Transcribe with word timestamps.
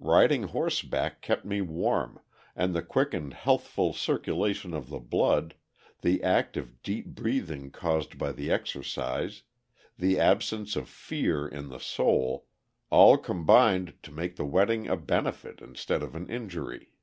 Riding 0.00 0.44
horseback 0.44 1.20
kept 1.20 1.44
me 1.44 1.60
warm, 1.60 2.18
and 2.56 2.74
the 2.74 2.80
quick 2.80 3.12
and 3.12 3.34
healthful 3.34 3.92
circulation 3.92 4.72
of 4.72 4.88
the 4.88 4.98
blood, 4.98 5.56
the 6.00 6.22
active 6.22 6.80
deep 6.82 7.08
breathing 7.08 7.70
caused 7.70 8.16
by 8.16 8.32
the 8.32 8.50
exercise, 8.50 9.42
the 9.98 10.18
absence 10.18 10.74
of 10.74 10.88
fear 10.88 11.46
in 11.46 11.68
the 11.68 11.80
soul, 11.80 12.46
all 12.88 13.18
combined 13.18 13.92
to 14.04 14.10
make 14.10 14.36
the 14.36 14.46
wetting 14.46 14.88
a 14.88 14.96
benefit 14.96 15.60
instead 15.60 16.02
of 16.02 16.14
an 16.16 16.30
injury. 16.30 16.94